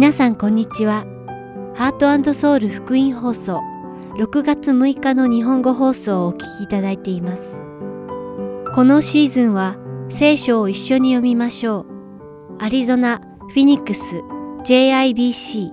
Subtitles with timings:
[0.00, 1.04] 皆さんこんにちは。
[1.74, 3.60] ハートソウル福音放送
[4.16, 7.60] 6月6日の日本語放送をお聞きいただいています。
[8.74, 9.76] このシーズンは
[10.08, 12.56] 聖書を一緒に読みましょう。
[12.60, 13.20] アリゾナ、
[13.50, 14.22] フィニックス、
[14.64, 15.68] JIBC、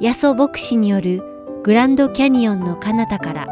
[0.00, 1.22] ヤソ牧師による
[1.62, 3.46] グランドキャニオンの彼方から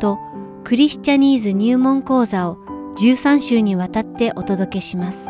[0.00, 0.18] と
[0.64, 2.56] クリスチャニーズ入門講座を
[2.96, 5.28] 13週にわたってお届けします。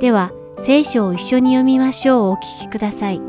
[0.00, 3.20] では、聖書を一緒に読みましょうをお聞きください。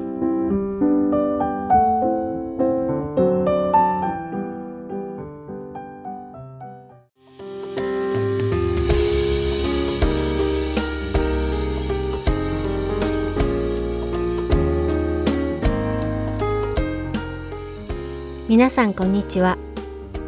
[18.50, 19.58] 皆さんこんにちは。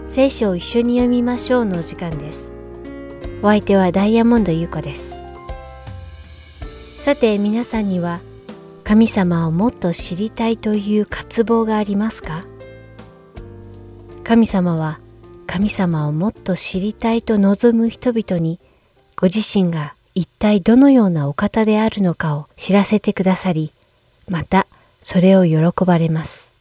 [0.06, 2.54] 聖書を一緒に読みましょうのお時間です。
[3.42, 5.29] お相手はダイヤモンド優子です。
[7.00, 8.20] さて皆さんには
[8.84, 12.44] 神様をもっと知りたいという渇望がありますか？
[14.26, 15.00] 神様は
[15.48, 18.60] 神様をもっと知りたいと望む人々に
[19.16, 23.72] ご自身が一体どのようなお方であるのかを知らせてくださり、
[24.28, 24.68] また
[25.02, 26.54] それを喜ばれます。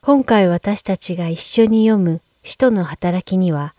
[0.00, 3.74] 今回私たちが一緒に読む使徒の働きには、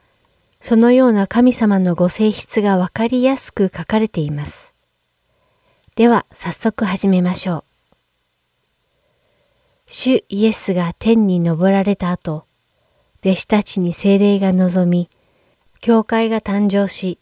[0.61, 4.72] そのような神様のご性質がわかりやすく書かれています。
[5.95, 7.63] では早速始めましょう。
[9.85, 12.45] 主イエスが天に昇られた後、
[13.23, 15.07] 弟子たちに精霊が望み、
[15.81, 17.19] 教会が誕生し、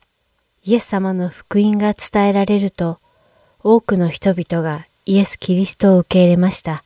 [0.63, 2.99] イエス様の福音が伝えられると、
[3.61, 6.81] 多くの人々がイエス・キリストを受け入れました。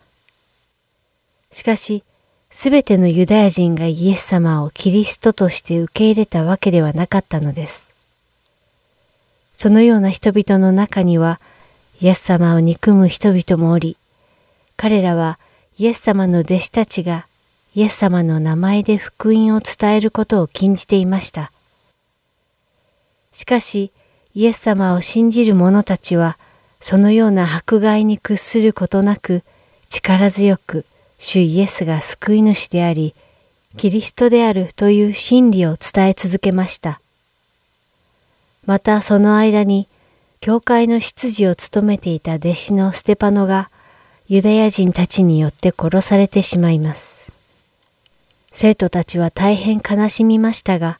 [1.52, 2.03] しかし、
[2.49, 7.94] すべてのユダヤ人がイエス様をキリストとして受け入れたわけではなかったのです。
[9.53, 11.39] そのような人々の中には、
[12.01, 13.97] イエス様を憎む人々もおり、
[14.77, 15.39] 彼らは
[15.77, 17.27] イエス様の弟子たちが
[17.75, 21.52] イエス様の名前で福音を伝えることを禁じていました。
[23.33, 23.92] しかし、
[24.33, 26.37] イエス様を信じる者たちは、
[26.80, 29.43] そのような迫害に屈することなく、
[29.89, 30.86] 力強く、
[31.17, 33.14] 主イエスが救い主であり、
[33.75, 37.02] キリストであるという真理を伝え続けました。
[38.65, 39.89] またその間に、
[40.45, 43.72] 教会の執事を務めていた弟子のステパノが、
[44.28, 47.33] ユダヤ人たちによって殺されてしまいます。
[48.52, 51.00] 生徒たちは大変悲しみましたが、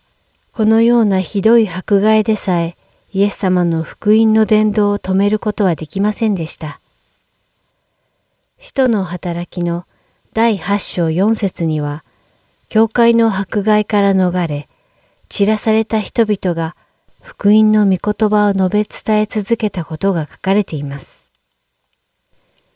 [0.52, 2.76] このようなひどい迫害でさえ、
[3.14, 6.80] イエス様の福音の伝道を止めることはできませんでした。
[8.58, 9.86] 使徒の働きの
[10.34, 12.04] 第8章4節には、
[12.70, 14.68] 教会の迫害から逃れ、
[15.30, 16.76] 散らされた人々が
[17.26, 21.26] 福音の御言葉を述べ伝え続けたことが書かれています。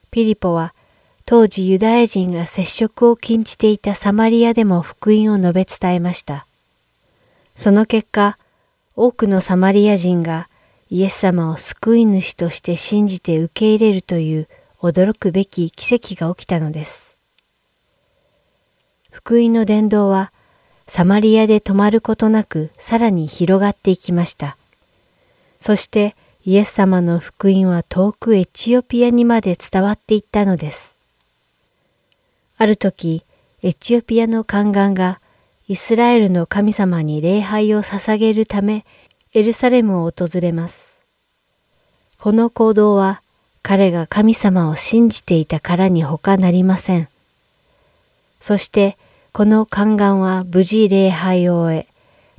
[0.10, 0.74] ピリポは
[1.28, 6.48] 当時ユダヤ人が接触を禁じていたサマリアでも福音を述べ伝えました。
[7.54, 8.40] その結果、
[8.96, 10.50] 多くのサマリア人が
[10.90, 14.48] イエス様を救い主として信じて受け入れるという
[14.82, 17.20] 驚くべき奇跡が起きたのです。
[19.12, 20.32] 福音の伝道は
[20.90, 24.58] サマリアで止まることなくさらに広がっていきました。
[25.60, 30.98] そしてイエス様の福音は遠くエチオピアにまで伝わっていったのです。
[32.58, 33.24] ある時、
[33.62, 35.20] エチオピアの宦官が
[35.68, 38.84] イスラエルの神様に礼拝を捧げるため
[39.36, 41.04] エルサレムを訪れます。
[42.18, 43.22] この行動は
[43.62, 47.08] 彼が神様を信じていたからに他なりません。
[48.40, 48.98] そして
[49.32, 51.88] この宦官は無事礼拝を終え、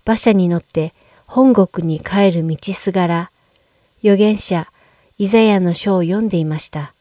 [0.04, 0.92] 馬車に乗って
[1.26, 3.30] 本国に帰る道すがら、
[4.02, 4.66] 預言者
[5.18, 6.92] イザヤの書を読んでいました。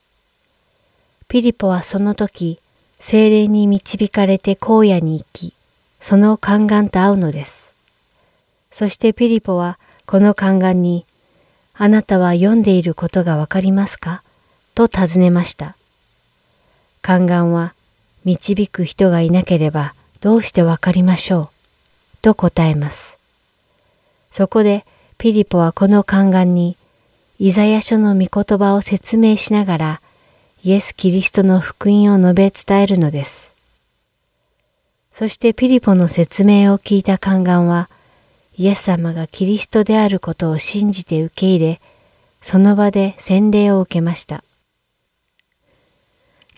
[1.27, 2.59] ピリポはその時、
[2.99, 5.53] 精霊に導かれて荒野に行き、
[5.99, 7.75] その宦官と会うのです。
[8.71, 11.05] そしてピリポはこの宦官に、
[11.75, 14.21] あなたは読んでいることがわかりますか？
[14.75, 15.75] と尋ねました。
[17.01, 17.73] 宦官は、
[18.29, 21.49] 導く人がいなければどうしてわかりましょう？
[22.21, 23.17] と答えます。
[24.29, 24.85] そこで
[25.17, 26.77] ピリポはこの宦官に
[27.39, 30.01] イザヤ書の御言葉を説明しながら
[30.63, 33.51] イエス・キリストの福音を述べ伝えるのです。
[35.11, 37.89] そしてピリポの説明を聞いた宦官は
[38.59, 41.81] イエス様がキリストであることを信じて受け入れ、
[42.41, 44.43] その場で洗礼を受けました。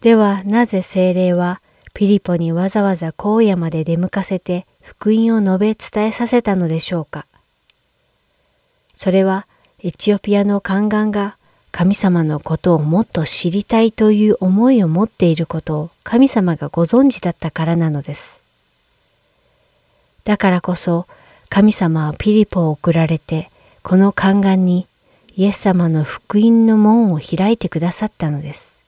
[0.02, 1.62] ではなぜ精霊は
[1.94, 7.28] ピリポにわざわざ荒野まで出向かせて福音を述べ伝えさせたのでしょうか？
[8.96, 9.46] それは
[9.84, 11.38] エチオピアの宦官が
[11.72, 18.42] 神様のことをもっと知りたいという思いを持っていることを神様がご存知だったからなのです。
[20.24, 21.06] だからこそ
[21.50, 23.52] 神様はピリポを送られて
[23.84, 24.88] この宦官に
[25.36, 28.81] イエス様の福音の門を開いてくださったのです。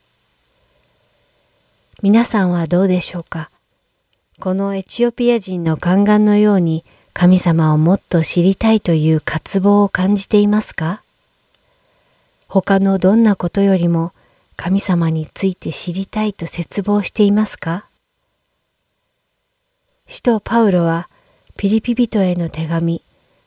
[2.03, 3.49] 皆さんはどうでしょうか？
[4.41, 6.83] このエチオピア人の宦官のように
[7.13, 11.01] 神様をもっと知りたいという渇望を感じていますか？
[12.49, 14.11] 他のどんなことよりも
[14.57, 17.85] 神様について知りたいと絶望していますか？
[20.05, 21.07] 使徒パウロは
[21.55, 23.01] ピリピ人への手紙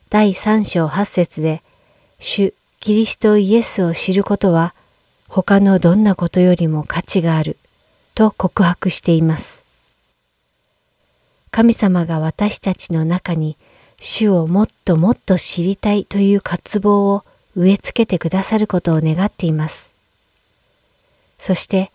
[0.08, 1.60] 第3章8節で
[2.18, 4.72] 主キリストイエスを知ることは
[5.28, 7.58] 他のどんなことよりも価値がある。
[8.16, 9.64] と告白しています。
[11.50, 13.56] 神様が私たちの中に
[14.00, 17.24] 主をもっともっと知りたいという渇望を
[17.54, 19.92] 植え付けてくださることを願っています。
[21.38, 21.90] そして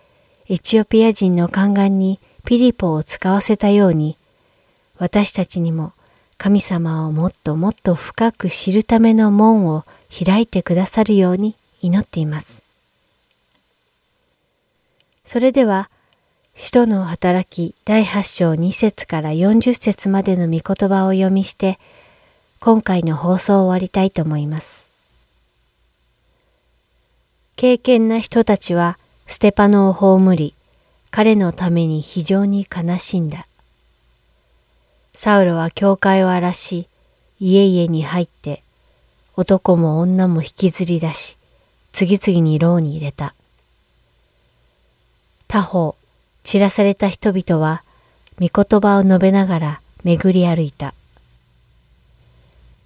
[0.47, 4.15] エチオピア人の宦官にピリポを使わせたように
[4.99, 5.93] 私たちにも
[6.37, 9.83] 神様をもっともっと深く知るための門を
[10.23, 12.63] 開いてくださるように祈っています。
[15.23, 15.89] それでは
[16.63, 21.79] 使徒の働き第8章2節から40節までの御言葉を読みして、
[22.59, 24.91] 今回の放送を終わりたいと思います。
[27.55, 30.53] 敬虔な人たちはステパノを葬り、
[31.09, 33.47] 彼のために非常に悲しんだ。
[35.15, 36.87] サウロは教会を荒らし、
[37.39, 38.61] 家々に入って、
[39.35, 41.39] 男も女も引きずり出し、
[41.91, 43.33] 次々に牢に入れた。
[45.47, 45.95] 他方、
[46.43, 47.83] 散らされた人々は、
[48.39, 50.93] 御言葉を述べながら巡り歩いた。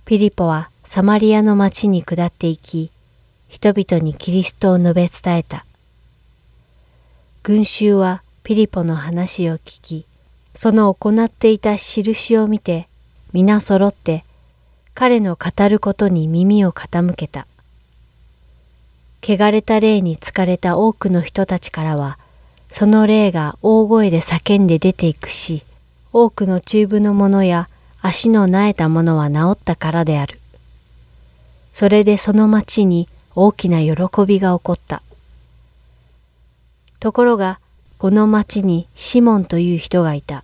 [0.05, 2.91] ピリポはサマリアの町に下っていき、
[3.47, 5.65] 人々にキリストを述べ伝えた。
[7.43, 10.05] 群衆はピリポの話を聞き、
[10.53, 12.87] その行っていた印を見て、
[13.33, 14.23] 皆揃って
[14.93, 17.47] 彼の語ることに耳を傾けた。
[19.21, 22.17] 汚れた霊に疲れた多くの人たちからは、
[22.77, 25.63] その霊が大声で叫んで出ていくし、
[26.11, 27.69] 多くのチューブの者や
[28.01, 30.41] 足の苗えた者は治ったからである。
[31.71, 35.01] それでその町に大きな喜びが起こった。
[36.99, 37.61] ところが、
[37.97, 40.43] この町にシモンという人がいた。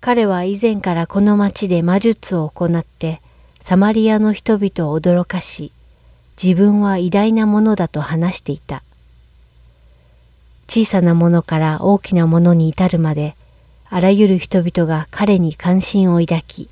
[0.00, 3.22] 彼は以前からこの町で魔術を行って
[3.60, 5.72] サマリアの人々を驚かし、
[6.36, 8.82] 自分は偉大なものだと話していた。
[10.68, 13.34] 小さなものから大きなものに至るまで、
[13.88, 16.68] あらゆる人々が彼に関心を抱き、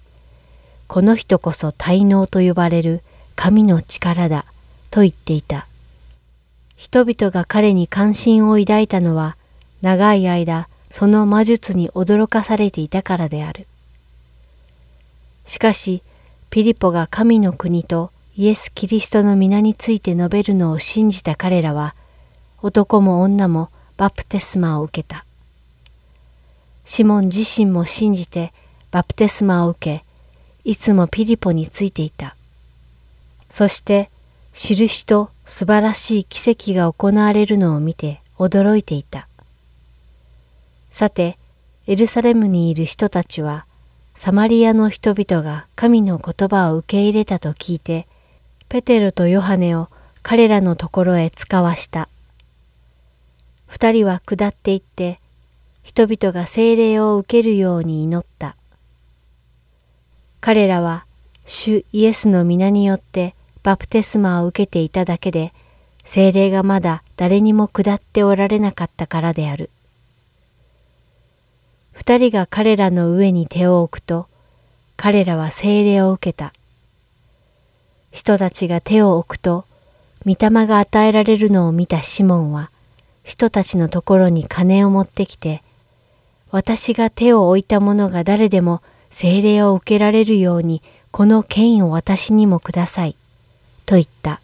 [0.87, 3.01] この人こそ大能と呼ばれる
[3.35, 4.45] 神の力だ
[4.91, 5.67] と言っていた。
[6.77, 9.35] 人々が彼に関心を抱いたのは、
[9.81, 13.67] 長い間その魔術に驚かされていたからである。
[15.47, 16.03] しかし、
[16.51, 21.95] ピリポが神の国とイエス・キリストの皆について述べるのを信じた彼らは、
[22.61, 25.25] 男も女もバプテスマを受けた。
[26.85, 28.53] シモン自身も信じて
[28.91, 30.05] バプテスマを受け、
[30.65, 32.37] いつもピリポについていた。
[33.49, 34.11] そして、
[34.55, 39.29] 印と素晴らしい奇跡が行われるのを見て驚いていた。
[40.91, 41.37] さて、
[41.87, 43.67] エルサレムにいる人たちは、
[44.15, 48.07] サマリアの人々が神の言葉を受け入れたと聞いて、
[48.69, 49.89] ペテロとヨハネを
[50.23, 52.09] 彼らのところへ使わした。
[53.67, 55.19] 二人は下っていって、
[55.83, 58.57] 人々が精霊を受けるように祈った。
[60.41, 61.05] 彼らは、
[61.45, 65.53] 主イエスの皆によってバプテスマを受けていただけで、
[66.05, 69.71] 精霊がまだ誰にも下っておられなかったからである。
[71.93, 74.29] 二人が彼らの上に手を置くと、
[74.97, 76.53] 彼らは精霊を受けた。
[78.13, 79.65] 人たちが手を置くと、
[80.25, 82.71] 御霊が与えられるのを見たシモンは、
[83.27, 85.61] 人たちのところに金を持ってきて、
[86.53, 90.81] 私が手を置いた者が誰でも精霊を受けられるように
[91.11, 93.17] この権威を私にもください。
[93.85, 94.41] と言った。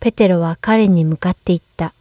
[0.00, 1.92] ペテロは彼に向かって言った。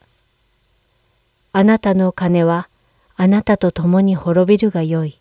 [1.51, 2.69] あなたの金は
[3.17, 5.19] あなたと共に滅びるがよい。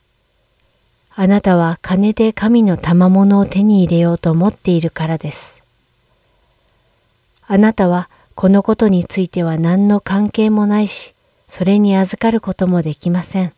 [1.17, 5.65] あなたは金で神の賜物を手に入れようと思っているからです。
[7.49, 8.09] あなたは
[8.41, 11.15] このことについては何の関係もないし、
[11.47, 13.53] それに預かることもできません。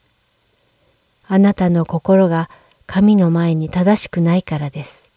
[1.29, 2.51] あなたの心が
[2.89, 5.09] 神の前に正しくないからです。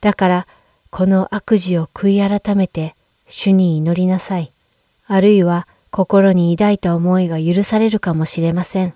[0.00, 0.46] だから、
[0.88, 2.94] この悪事を悔い改めて
[3.28, 4.50] 主に祈りなさい。
[5.06, 8.94] あるいは心に抱いた思いが許されるかもしれません。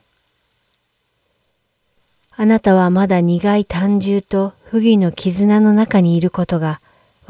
[2.38, 6.80] あなたはまだ苦い単純と不義の絆の中にいることが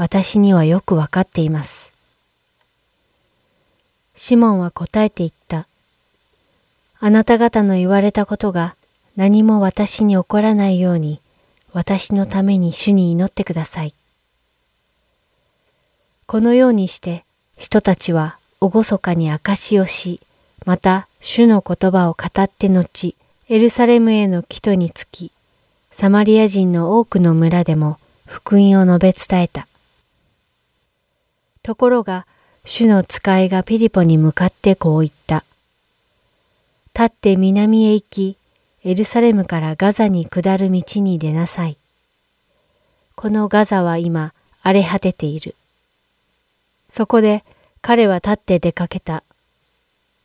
[0.00, 1.79] 私にはよくわかっています。
[4.22, 5.66] シモンは答えて言った。
[6.98, 8.74] あなた方の言われたことが
[9.16, 11.22] 何も私に起こらないように
[11.72, 13.94] 私のために主に祈ってください。
[16.26, 17.24] このようにして
[17.56, 20.20] 人たちは厳かに証しをし、
[20.66, 23.16] また主の言葉を語って後、
[23.48, 25.32] エルサレムへの帰途につき、
[25.90, 27.96] サマリア人の多くの村でも
[28.26, 29.66] 福音を述べ伝えた。
[31.62, 32.26] ところが、
[32.64, 35.44] 主の使いがピリポに向かってこう言った。
[36.94, 38.36] 立って南へ行き、
[38.84, 41.76] エルサレムからガザに下る道に出なさい。
[43.14, 45.54] このガザは今荒れ果てている。
[46.88, 47.44] そこで
[47.82, 49.22] 彼は立って出かけた。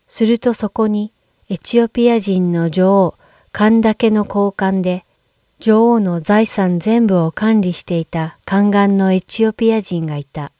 [0.07, 1.11] するとそこに
[1.49, 3.15] エチオピア人の女王
[3.51, 5.03] カンダケの交換で
[5.59, 10.51] 女王の財産全部を管理していた宦官のエチオピア人がいた。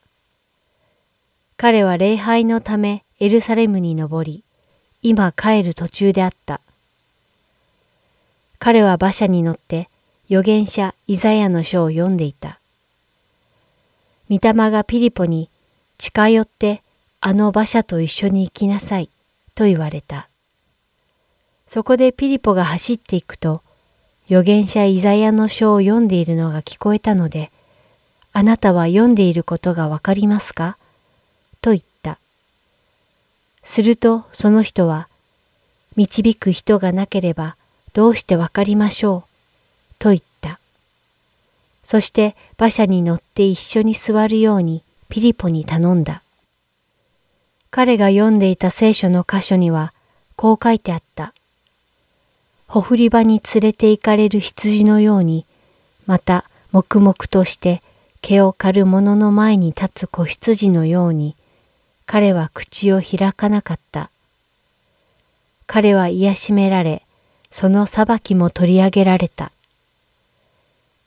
[1.58, 4.44] 彼は礼拝のためエルサレムに登り、
[5.02, 6.60] 今帰る途中であった。
[8.60, 9.88] 彼は馬車に乗って
[10.30, 12.60] 預言者イザヤの書を読んでいた。
[14.30, 15.50] 御霊がピリポに
[15.98, 16.82] 近寄って
[17.22, 19.10] あの馬車と一緒に行きなさい
[19.56, 20.28] と言われた。
[21.68, 23.62] そこでピリポが走っていくと、
[24.28, 27.50] 預言者イザヤの書を読んでいるのが聞こえたので、
[28.34, 30.78] あなたは読んでいることがわかりますか？
[31.66, 32.20] と言った。
[33.64, 35.08] するとその人は、
[35.96, 37.56] 導く人がなければ
[37.94, 39.96] どうしてわかりましょう？
[39.98, 40.60] と言った。
[41.84, 46.22] そして馬車に乗って一緒に座るようにピリポに頼んだ。
[47.72, 49.92] 彼が読んでいた聖書の箇所には
[50.36, 51.34] こう書いてあった。
[52.68, 55.48] ほふり場に連れて行かれる羊のように、
[56.06, 57.82] また黙々として
[58.22, 61.36] 毛を刈る者の前に立つ子羊のように、
[62.06, 64.10] 彼は口を開かなかった。
[65.68, 67.02] 彼は癒しめられ、
[67.50, 69.52] その裁きも取り上げられた。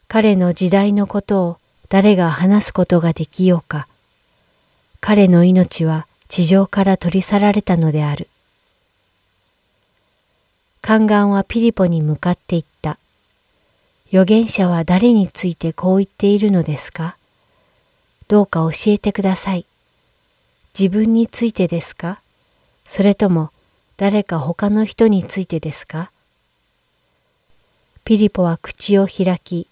[0.08, 3.86] 彼の時代のことを誰が話すことができようか。
[5.00, 8.28] 彼の命は地上から取り去られたのである。
[10.82, 12.98] 宦官はピリポに向かって言った。
[14.08, 17.16] 預言者は誰についてこう言っているのですか？
[18.26, 19.66] どうか教えてください。
[20.78, 22.20] 自分についてですか？
[22.86, 23.50] それとも
[23.96, 26.12] 誰か他の人についてですか？
[28.04, 29.66] ピリポは口を開き、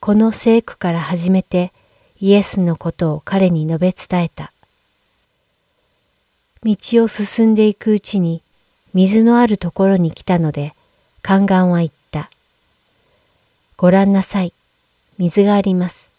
[0.00, 1.72] この聖句から始めて
[2.20, 4.52] イエスのことを彼に述べ伝えた。
[6.62, 8.42] 道を進んでいくうちに
[8.92, 10.74] 水のあるところに来たので、
[11.26, 12.28] 宦官は言った。
[13.78, 14.52] ご覧なさい。
[15.16, 16.12] 水があります。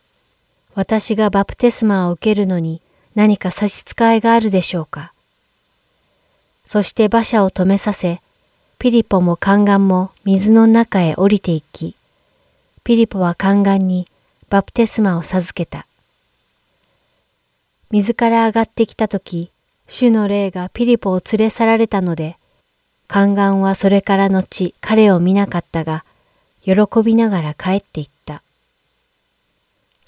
[0.74, 2.82] 私がバプテスマを受けるのに
[3.16, 5.14] 何か差し支えがあるでしょうか。
[6.66, 8.22] そして馬車を止めさせ、
[8.80, 11.96] ピリポも宦官も水の中へ降りていき、
[12.84, 14.08] ピリポは宦官に
[14.50, 15.86] バプテスマを授けた。
[17.92, 19.52] 水から上がってきたとき、
[19.88, 22.38] 主の霊がピリポを連れ去られたので、
[23.10, 26.06] 宦官はそれから後彼を見なかったが、
[26.64, 28.42] 喜びながら帰っていった。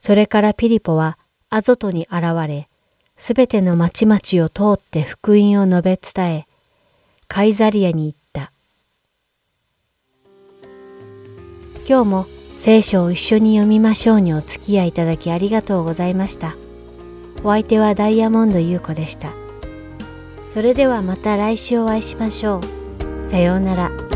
[0.01, 1.17] それからピリポは
[1.49, 2.69] アゾトに現れ、
[3.15, 6.45] すべての町々を通って福音を述べ伝え、
[7.27, 8.51] カイザリアに行った。
[11.87, 12.27] 今日も
[12.57, 16.55] 聖書を一緒に読みましょうにお付き合いいただきありがとうございました。
[17.43, 19.33] お相手はダイヤモンド優子でした。
[20.47, 22.61] それではまた来週お会いしましょ
[23.21, 23.25] う。
[23.25, 24.12] さようなら。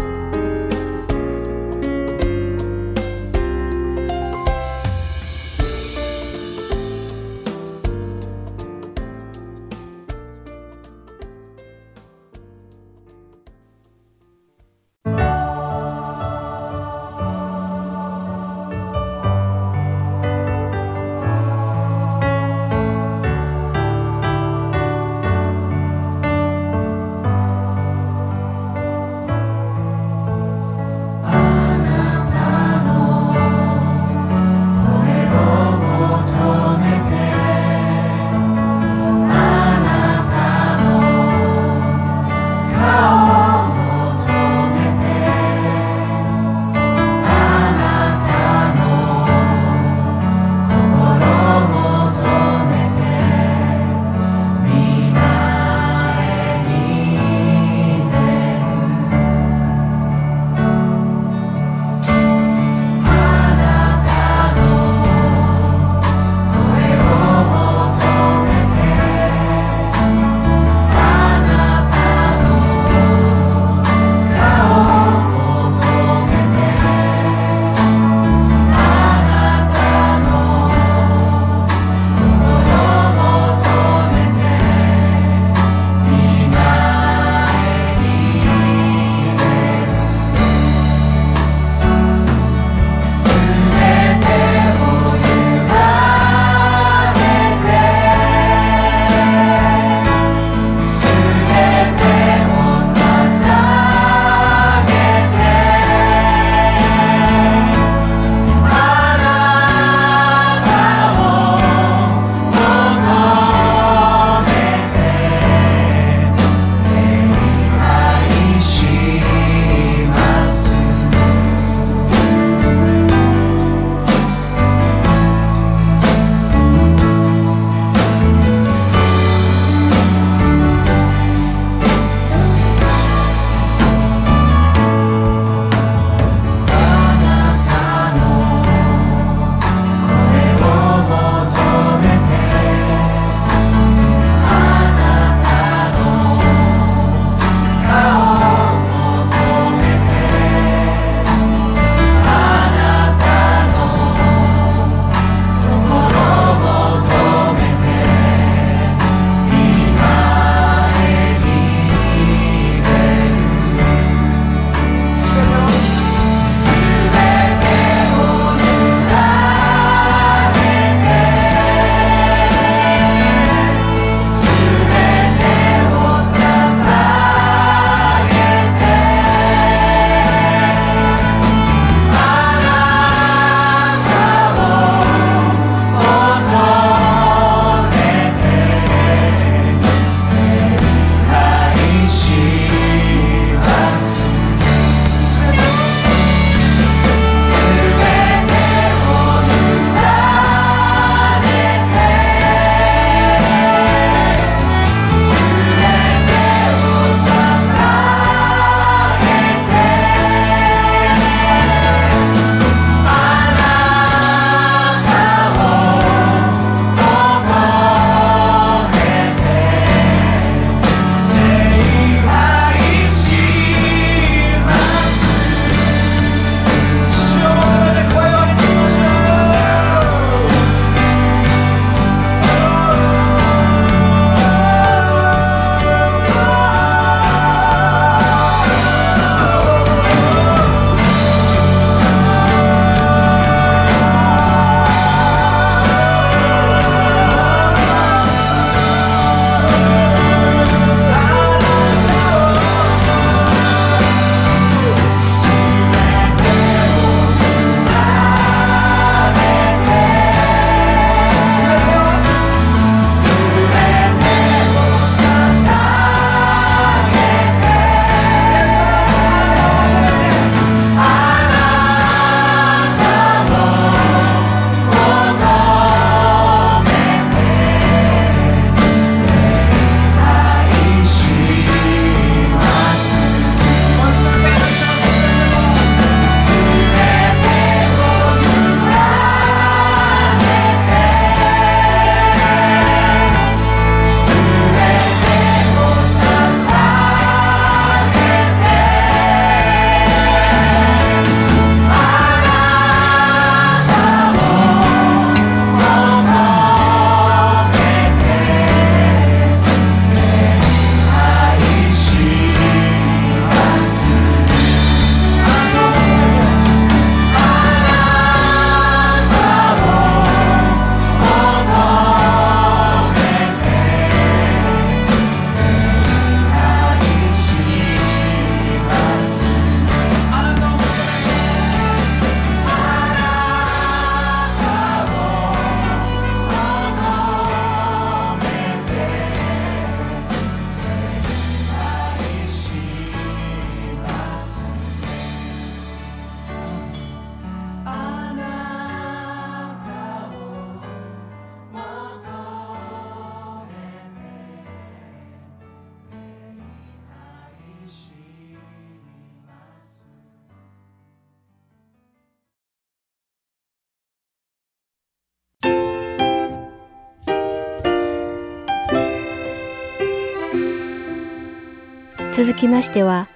[372.58, 373.30] きましては、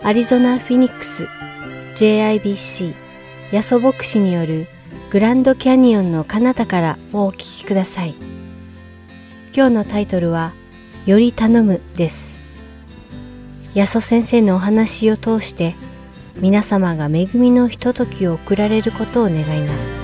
[0.00, 1.28] アリゾナ・フィニックス
[1.96, 2.94] JIBC
[3.50, 4.68] ヤソ牧師による
[5.10, 8.14] グランドキャニオンの彼方からをお聞きください。
[9.54, 10.52] 今日のタイトルは、
[11.06, 12.38] より頼むです。
[13.74, 15.74] ヤソ先生のお話を通して、
[16.36, 20.00] 皆様が恵みのひとときを送られることを願います。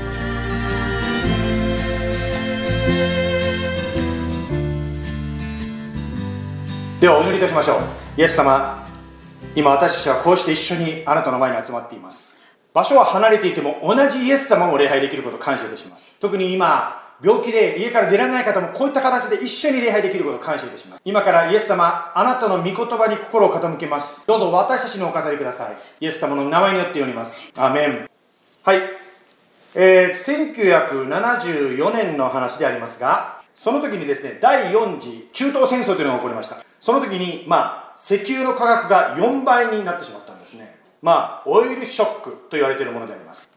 [7.00, 8.86] ではお祈りいたしましょうイエス様
[9.56, 12.40] 今私たちはこうして一緒にあなたの前に集まっています。
[12.72, 16.16] 場所は離れていても同じイエス様を礼拝できることを感謝いたします。
[16.20, 21.02] 特に今病気で家から出られない方もこういった形で一緒に礼拝できることを感謝いたします。
[21.04, 24.24] 今からイエス様あなたの御言葉に心を傾けます。
[24.28, 25.76] どうぞ私たちのお語りください。
[25.98, 27.50] イエス様の名前によって読みます。
[27.56, 28.08] アメン。
[28.62, 28.78] はい。
[29.74, 40.76] えー、1974年の話でありますがその時にですね第4次中東戦争というのが起こりましたその時に、まあ、石油の価格が4倍になってしまったんですね。
[41.00, 43.48] まあ、オイルショックと言われているものであります。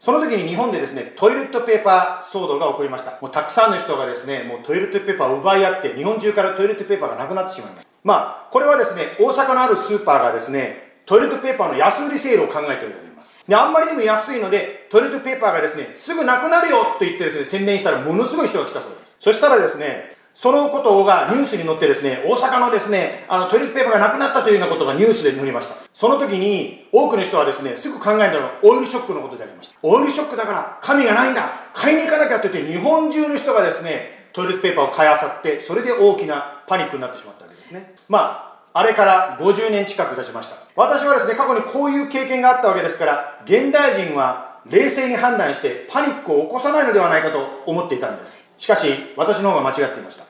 [0.00, 3.12] その時に日本でですね、トイレットペーパー騒動が起こりました。
[3.22, 7.88] もうたくさんの人がですね、もうトイレットペーパーを奪い合って、日本中からトイレットペーパーがなくなってしまいました。
[8.02, 8.14] ま
[8.48, 13.44] あ、これはですね、大阪のあるスーパーがですね、トイレットペーパーの安売りセールを考えております。
[13.46, 19.01] で、あんまりにも安いので、トイレットペーパーがですね、すぐなくなるよと言ってですね、宣伝したらものすごい人が来たそうです。
[19.22, 25.76] そしたらですね、そのことがニュースに載ってですね、大阪のですね、あのトイレットペーパーがなくなったというようなことがニュースで載りました。
[25.94, 29.78] その時に多くの人はですね、すぐ考えたのはオイルショックのことでありました。
[29.80, 37.94] オイルショックだから神がないんだ買いに行かなきゃって言って日本中の人がですね、トイレットペーパーを買いあさって、それで大きなパニックになってしまったわけですね。
[38.08, 40.56] まあ、あれから50年近く経ちました。
[40.74, 48.41] 私はですね、過去にこういう経験があったわけですから、現代人は冷静に判断してパニックを起こさないのではないかと思っていたんです。
[48.62, 50.22] しかし、私の方が間違っていました。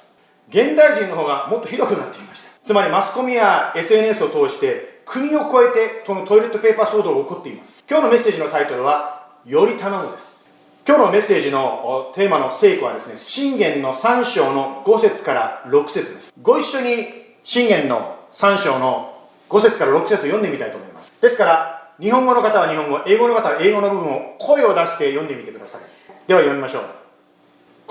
[0.48, 2.48] 現代人の方がもっとひどくなっていました。
[2.62, 7.84] つまりマスコミや SNS を通して国を超えてこのトイレットペーパー騒動が起こっています。
[7.86, 10.48] 今日のメッセージのタイトルは「より頼む」です。
[10.88, 16.32] 今日のメッセージのテーマの聖句はですね信玄の3章の5節から6節です。
[16.40, 19.12] ご一緒に信玄の3章の
[19.50, 21.12] 5節から6節を読んでみたいと思います。
[21.20, 25.82] ですから日本語の方は日本語英語の方は英語の部分を声を出して読んでみてください。
[26.26, 27.01] では読みましょう。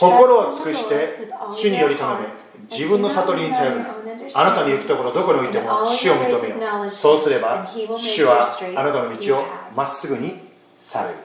[0.02, 2.26] 心を尽くして主により頼め。
[2.72, 3.90] 自分の悟りに頼るな
[4.34, 6.56] あなたの行くところどこにおいても主を認めよ
[6.88, 6.92] う。
[6.92, 9.44] そうすれば主はあなたの道を
[9.76, 10.40] まっすぐに
[10.80, 11.16] される。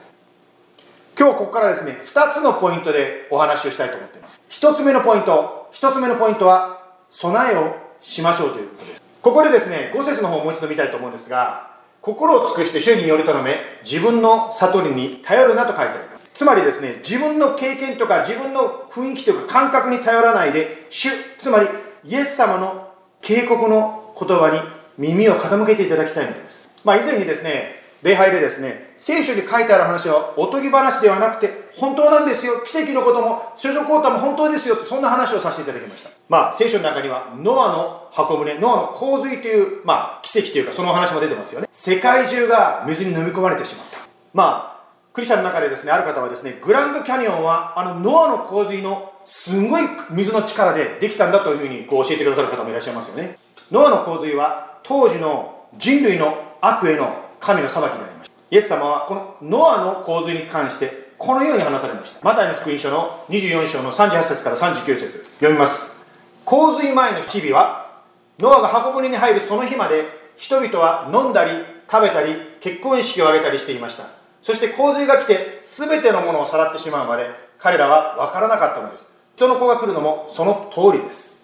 [1.17, 4.39] 今日ここからですね2つのポイントでお話をしたいと思っています。
[4.49, 9.03] 1つ目のポイント1つ目のポイントは備えをしましょうということです。
[9.23, 13.55] ここでですね5節の方をもう一度見たいと思うんですが心を尽くして主により頼め。
[13.83, 21.67] 自分の悟りに頼るなと書いてありますつまりですね、自分の経験とか自分の雰囲気というか感覚に頼らないで、主、つまり
[22.03, 24.59] イエス様の警告の言葉に
[24.99, 26.69] 耳を傾けていただきたいのです。
[26.83, 36.11] まあ以前にですね、礼拝でですね、聖書に書いてある話はおとぎ話ではなくて、本当なんですよ、奇跡のことも、諸女交代も本当ですよ、そんな話をさせていただきました。
[36.29, 41.67] まあ、聖書の中には、ノアの箱舟、ノアの洪水という、まあ、奇跡というか、その話も出てますよね。
[41.71, 43.97] 世界中が水に飲み込まれてしまった。
[44.35, 44.76] まあ、
[45.17, 53.35] クリスチャンの中でですね、ある方はですね、グランドキャニオンは、あの、ノアの洪水のすごい水の力でできたんだというふうにこう教えてくださる方もいらっしゃいますよね。
[53.71, 58.33] ノアの洪水は、当時の人類の悪への神の裁きでありました。
[58.51, 62.19] イエス様は、このノアの洪水に関して、このように話されました。
[62.23, 66.05] マタイの福音書の24章の38節から39節読みます。
[66.45, 68.03] 洪水前の日々は、
[68.37, 71.49] ノアが箱舟に入るその日まで、人々は飲んだり、
[71.91, 74.16] 食べたり、結婚式を挙げたりしていました。
[74.47, 77.29] そして洪水が来て全てのものをさらってしまうまで
[77.59, 79.11] 彼らは分からなかったのです。
[79.35, 81.43] 人の子が来るのもその通りです。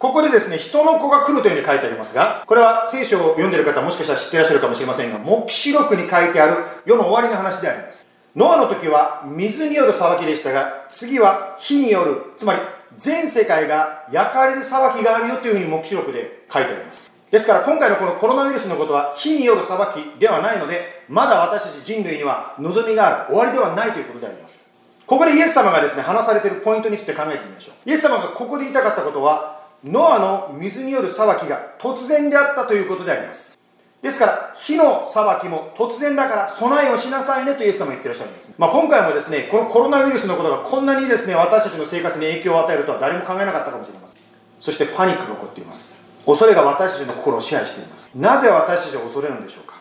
[0.00, 8.04] ここでですね人の子が来るというふうに書いてありますがこれは聖書を読んでる方もしかしたら知ってらっしゃるかもしれませんが黙示録に書いてある世の終わりの話であります。
[8.34, 12.58] ノアの時は水による裁きでしたが次は火によるつまり
[12.96, 17.15] 全世界が焼かれる裁きがあるよというふうに黙示録で書いてあります。
[17.30, 24.70] ですから今回のこのコロナウイルスのことは火による裁きではないのでまだ私たち人類には望みがある終わりではないということであります。
[25.06, 27.90] ここでイエス様がですね話されているポイントについて考えてみましょう。
[27.90, 33.56] イエス様がここで言いたかったことはノアの水による裁きが突然であったということであります。
[34.02, 44.16] ですから火の裁きも突然だから備えをしなさいねとイエス様言ってらっしゃるんです、まあ、今回もですねこのコロナウイルスのことがこんなにですね私たちの生活に影響を与えるとは誰も考えなかったかもしれません。
[44.60, 45.95] そしてパニックが起こっています。
[46.26, 48.10] 恐れが私たちの心を支配しています。
[48.14, 49.80] なぜ私たちは恐れるんでしょうか？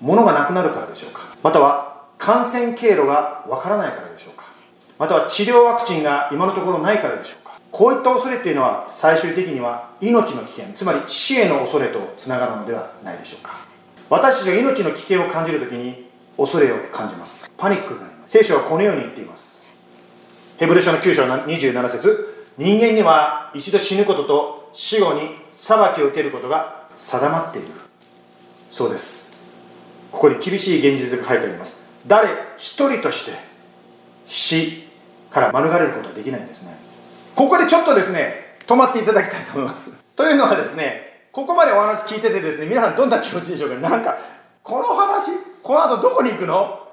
[0.00, 1.22] 物がなくなるからでしょうか？
[1.42, 4.44] または感染経路がわからないからでしょうか？
[4.98, 7.58] または治療ワクチンが今のところないからでしょうか？
[7.72, 13.52] こういった恐れっていうのは最終的には命の危険つまり死への恐れとつながるのではないでしょうか？
[14.08, 17.50] 私たちが命の危険を感じるときに恐れを感じます。
[17.56, 18.38] パニックになります。
[18.38, 19.60] 聖書はこのように言っています。
[20.58, 22.36] ヘブル書の9章27節。
[22.58, 25.20] 人間には一度死ぬことと死後に
[25.52, 27.68] 裁きを受けることが定まっている。
[28.70, 29.38] そうです。
[30.12, 31.82] ここに厳しい現実が書いてあります。
[32.06, 33.32] 誰一人として
[34.26, 34.84] 死
[35.30, 36.76] から免れることはできないんですね。
[37.34, 39.92] ここでちょっとですね止まっていただきたいと思います。
[40.16, 43.76] というのはですねここまでお話聞いててですね皆さんどんな気持ちでしょうか。
[43.76, 44.18] なんか
[44.62, 45.30] この話
[45.62, 46.88] この後どこに行くの？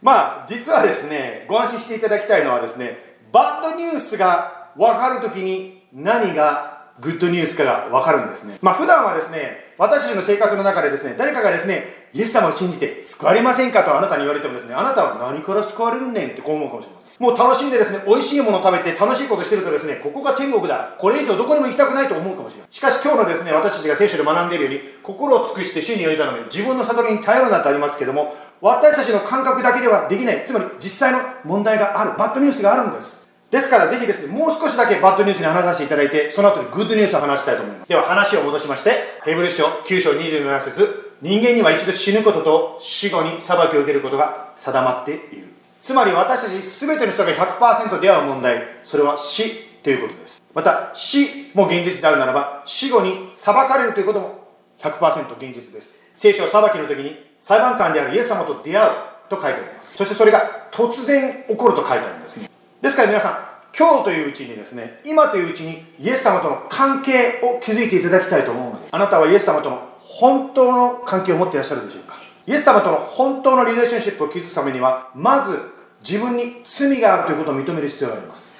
[0.00, 2.96] まあ実はですねご安心していただきたいのはですね
[3.30, 20.96] バッドニュースが分かるときに何がグッドニュースかが分かるんですねまあ普段はですね私たちの生活の中でですね誰かがですねイエス様を信じて救われませんかとあなたに言われてもですねあなたは何から救われるねんってこう思うかもしれませんもう楽しんでですね、美味しいものを食べて楽しいことしてるとですね、ここが天国だ。
[20.98, 22.68] これ以上どこにも行きたくないと思うかもしれない。
[22.68, 30.44] しかし今日のですね、私たちが聖書で学んでいるように、心を尽くして主によりたので、自分の悟りに頼るなとありますけども、私たちの感覚だけではできない。
[30.44, 32.18] つまり実際の問題がある。
[32.18, 33.21] バッドニュースがあるんです。
[33.52, 37.88] ですからぜひですね、もう少しだけバッドニュースに話させていただいて、その後にグッドニュースを話したいと思います。
[37.88, 38.92] では話を戻しまして、
[39.24, 45.48] ヘブル書9章27節人間には一度死ぬことと死後に裁きを受けることが定まっている。
[45.82, 50.42] つまり私たち全ての人が100%出会う問題、それは死ということです。
[50.54, 54.48] また、死も現実であるならば、死後に裁かれるということも
[54.80, 56.00] 100%現実です。
[56.14, 58.92] 聖書は裁きの時に裁判官であるイエス様と出会う
[59.28, 59.94] と書いてあります。
[59.94, 62.48] そしてそれが突然起こると書いてあるんですね。
[62.82, 63.38] ですから皆さん、
[63.78, 68.96] 今日といううちにですね、今といううちにイエス様との関係を築いていただきたいと思うのです。
[68.96, 72.16] あなたはイエス様との本当の関係を持っていらっしゃるでしょうか？
[72.44, 75.60] イエス様との本当のリレーションシップを築くためには、まず
[76.00, 78.56] 自分に罪があるということを認める必要があります。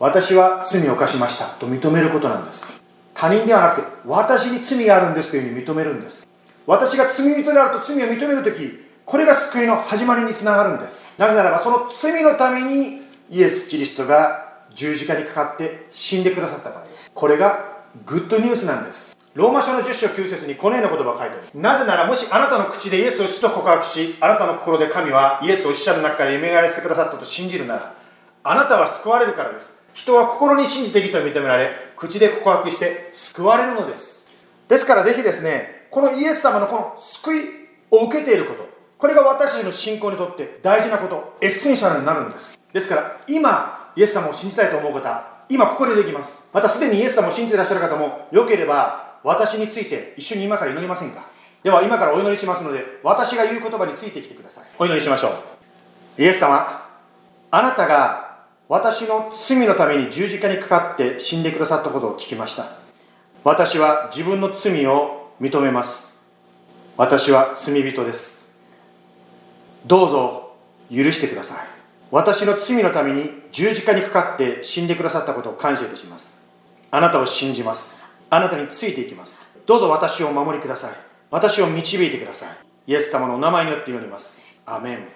[0.00, 2.82] 私は罪を犯しましたと認めることなんです。
[3.14, 6.26] 他人ではなくて、私に罪があるんですというふうに認めるんです。
[6.66, 11.12] 私が罪人であると罪を認めるとき、これが救いの始まりにつながるんです。
[11.18, 17.10] なぜならば、その罪のためにイエス・キリストが十字架にかかって死んでくださったからです。
[17.14, 19.16] これがグッドニュースなんです。
[19.34, 21.58] ローマ書の10章9節にこのような言葉が書いてあります。
[21.58, 27.94] なぜなら、もしあなたの口でイエスを死と告白し、あなたの心で神はイエスを死者の中から蘇らせてくださったと信じるなら、
[28.44, 29.74] あなたは救われるからです。
[29.92, 34.24] 人は心に信じて義と認められ、口で告白して救われるのです。
[34.68, 37.40] ですからぜひですね、このイエス様のこの救い
[37.90, 42.58] を受けていること、これが私たちの信仰にとって大事なこと、エッセンシャルになるんです。
[42.74, 46.44] ですから、今、イエス様を信じたいと思う方、今ここでできます。
[46.52, 51.24] またすでにイエス様を信じてらっしゃる方も、よければ、私について一緒に今から祈りませんか？
[51.62, 54.64] では今からお祈りしますので私が言う言葉についてきてください。
[54.78, 55.28] お祈りしましょ
[56.18, 56.22] う。
[56.22, 56.86] イエス様
[57.50, 62.66] あなたが私の罪のために十字架にかかって死んでくださったことを聞きました。
[63.44, 66.14] 私は自分の罪を認めます。
[66.98, 68.46] 私は罪人です。
[69.86, 70.54] どうぞ
[70.90, 71.73] 許してください。
[72.14, 76.46] 私の罪のために十字架にかかって死んでくださったことを感謝いたします。
[76.92, 78.00] あなたを信じます。
[78.30, 79.50] あなたについていきます。
[79.66, 80.92] どうぞ私を守りください。
[81.32, 82.48] 私を導いてください。
[82.86, 84.44] イエス様のお名前によって祈ります。
[84.64, 85.08] アメン。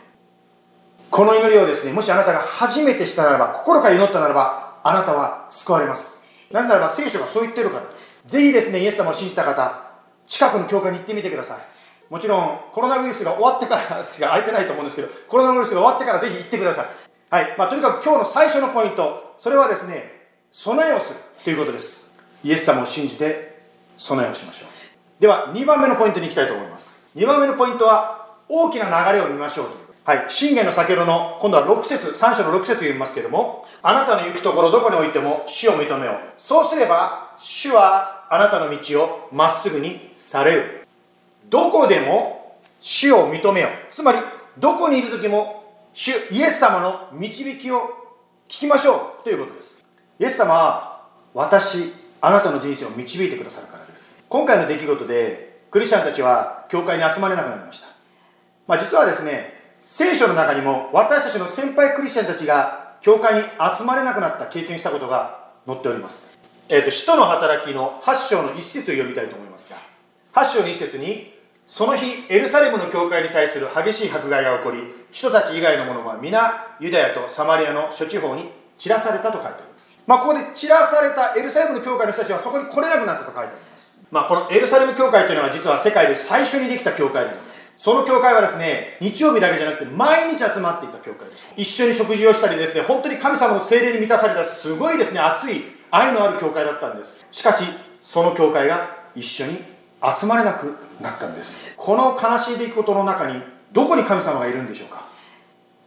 [1.08, 6.20] この祈りをですねもしあなたが初めてしたならば心から祈ったならばあなたは救われます。
[6.50, 8.20] なぜならば聖書がそう言ってるからです。
[8.26, 9.84] ぜひですねイエス様を信じた方
[10.26, 11.77] 近くの教会に行ってみてください。
[12.10, 16.86] もちろんコロナウイルスが終わってからしか空いてないと思うんですけどコロナウイルスが終わってからぜひ行ってください。
[17.30, 17.54] はい。
[17.58, 22.12] まあ、とにかく今日の最初のポイントそれはですね備えをするということです。
[22.42, 23.60] イエス様を信じて
[23.98, 24.68] 備えをしましょう。
[25.20, 27.02] では2番目のポイントに行きたいと思います。
[27.16, 29.78] 2番目のポイントは大きな流れを見ましょうという。
[30.04, 30.30] はい。
[30.30, 36.16] 信玄の先ほどの今度は6節3章の6節読みますけどもあなたの行くところどこにおいても主を認めよう。
[36.38, 40.77] そうすれば主はあなたの道をまっすぐにされる。
[41.48, 43.70] どこでも主を認めよう。
[43.92, 44.18] つまり
[44.58, 47.82] どこにいる時も主イエス様の導きを
[48.48, 49.24] 聞きましょう。
[49.24, 49.84] ということです。
[50.18, 54.18] イエス様は私あなたの人生を導いてくださるからです。
[54.28, 57.88] 今回の出来事でクリスチャンたちは教会に集まれなくなりました、
[58.66, 69.76] まあ、実はですね聖書の中にも私たちの先輩クリスチャンたちが教会に集まれなくなった経験したことが載っております、えーと、使徒の働きの8章の一節を読みたいと思いますが
[70.42, 71.37] 8章の一節に
[71.68, 74.78] その日エルサレムの教会に対する激しい迫害が起こり
[75.12, 84.00] 人たち以外の者は皆ユダヤとサマリアの諸地方に散らされたと書いてありますまあ、ここで散らされたエルサレムの教会の人たちはそこに来れなくなったと書いてあります。
[84.10, 87.74] まあ、このエルサレム教会というのは実は世界で最初にできた教会であります。
[87.76, 91.52] その教会はですね、日曜日だけじゃなくて毎日集まっていた教会です。
[91.58, 97.26] 一緒に食事をしたりですね、本当に神様の精霊に満たされたすごいですね、熱い愛のある教会だったんです。
[97.30, 97.64] しかし、
[98.02, 99.58] その教会が一緒に
[100.02, 101.74] 集まれなくなったんです。
[101.76, 105.06] この悲しい出来事の中に、どこに神様がいるんでしょうか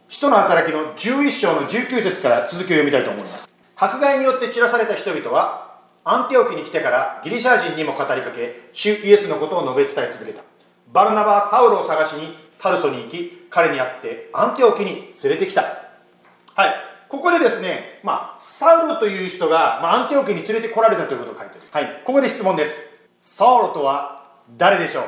[0.08, 3.48] 使徒の働きの11章の19節から続きを読みたいと思います。
[3.76, 10.42] 迫害によって散らされた人々は、アンティオキに来てからギリシャ人にも語りかけ、主イエスのことを述べ伝え続けた。
[10.92, 15.62] バルナバはサウロを探しにタルソに行き、彼に会ってアンティオキに連れてきた。
[16.54, 16.74] はい。
[17.08, 21.60] ここでですね、まあ、サウロという人が、まあ、アンティオキに連れてこられたということを書いてる。
[21.70, 22.02] はい。
[22.04, 22.91] ここで質問です。
[23.24, 24.24] サウロとは
[24.58, 25.04] 誰でしょう？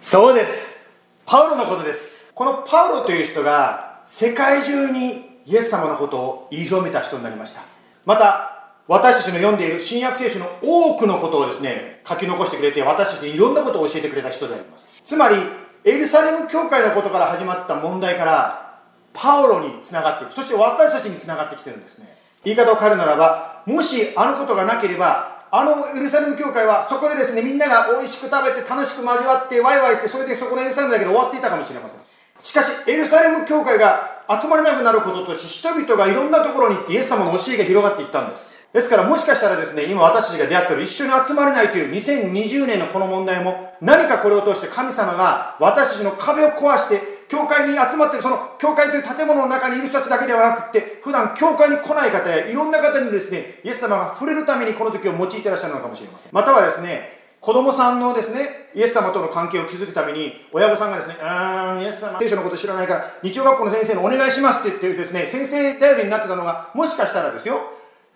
[0.00, 0.90] そうです。
[1.24, 2.32] パウロのことです。
[2.34, 7.60] このパウロという人が世界中にイエス様のことを言い広めた人になりました。
[8.06, 15.00] また、私たちの読んでいる新約聖書の多くのことをですね、書き残してくれて、私たちにいろんなことを教えてくれた人であります。
[15.04, 15.36] つまり、
[15.84, 18.80] エルサレム教会のことから始まった問題から、
[19.12, 20.32] パウロにつながっていく。
[20.32, 22.16] そして私たちにつながってきてるんですね。
[22.42, 32.00] 言い方を変えるならば、もしあのことがなければ、あのエルサレム教会はそこでですね、みんなが美味しく食べて楽しく交わってワイワイして、それでそこのエルサレムだけで終わっていたかもしれません。
[32.36, 38.54] しかし、エルサレム教会が集まれなくなることとして、人々がいろんなところに行ってイエス様の教えが広がっていったんです。
[38.74, 56.32] ですからもしかしたらですね、今私たちが出会ってる一緒に集まれないという2020年のこの問題も何かこれを通して神様が私たちの壁を壊して教会に集まってるその教会という建物の中にいる人たちだけではなくって普段教会に来ない方やいろんな方にですね、イエス様が触れるためにこの時を用いてらっしゃるのかもしれません。
[56.32, 67.60] またはですね、子供さんのですね、イエス様との関係を築くために、親御さんがですね、うーん、イエス様、聖書のこと知らないから、日曜学校の先生にお願いしますって言ってですね、先生頼りになってたのが、もしかしたらですよ、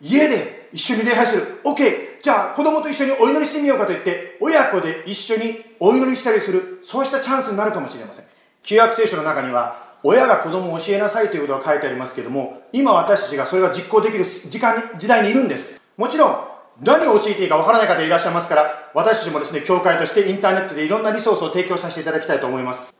[0.01, 1.61] 家で一緒に礼拝する。
[1.63, 2.21] OK!
[2.21, 8.25] じゃあ子供と一緒にお祈りしてみようかと言って、親子で一緒にお祈りしたりする、そうしたチャンスになるかもしれません。
[8.63, 15.81] 旧約聖書の中には、親が子供を教えなさいということが書いてありますけども、今私たちがそれが実行できる時間に、時代にいるんです。
[15.97, 16.39] もちろん、
[16.81, 22.95] 何を教えていいかわからない方いらっしゃいますから、私たちもですね、教会としてインターネットでいろんなリソースを提供させていただきたいと思います。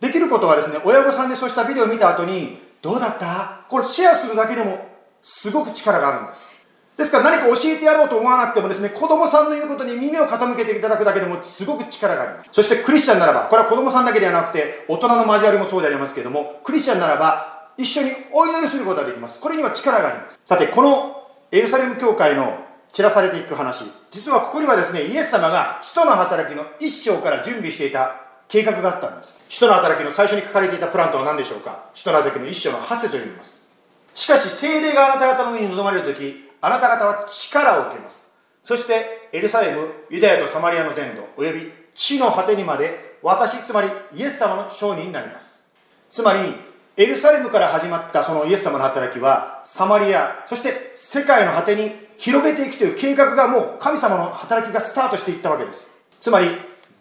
[0.00, 3.64] できることはですね、親御さんでそうしたビデオを見た後に、どうだった？
[3.68, 4.84] これシェアするだけでも
[5.22, 6.51] すごく力があるんです。
[6.96, 12.50] ですから何か教えてやろうと思わなくてもですね、子供さんの言うことに耳を傾けていただくだけでもすごく力があります。
[12.52, 19.40] そしてクリスチャンならば、これは子供さんだけではなくて、大人の交わりもそうでありますけれども、クリスチャンならば、一緒にお祈りすることができます。
[19.40, 20.40] これには力があります。
[20.44, 22.58] さて、このエルサレム教会の
[22.92, 28.16] 散らされていく話、実はここにはですね、イエス様が使徒の働きの一章から準備していた
[28.48, 29.40] 計画があったんです。
[29.48, 33.66] 使徒の働きの最初に書かれていたプランとは何でしょうか使徒の働きの一章の8節を読みます。
[34.14, 38.32] しかし、聖霊があなた方の上に臨まれるとき、あなた方は力を受けます。
[38.64, 45.68] そして、エルサレム、ユダヤとサマリアの全土、および地の果てにまで、私、つまりイエス様の商人になります。
[46.08, 46.54] つまり、
[46.96, 55.90] エルサレムから始まったそのイエス様の働きは、サマリア、そして世界の果てに広げていくという計画がもう神様の働きがスタートしていったわけです。
[56.20, 56.46] つまり、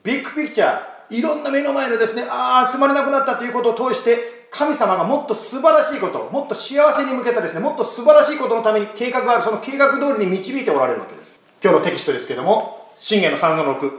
[0.04, 11.40] ビッグピクチャー、いろんな目の前のですね、ああ、集まれなくなったということを通して、神様がもっと素晴らしいこと、もっと幸せに向けたですね、もっと素晴らしいことのために計画がある、その計画通りに導いておられるわけです。
[11.64, 13.92] 今日のテキストですけども、信玄の3の6、